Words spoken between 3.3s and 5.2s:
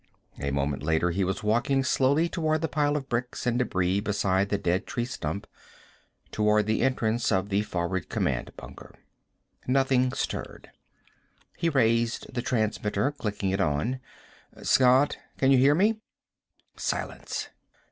and debris beside the dead tree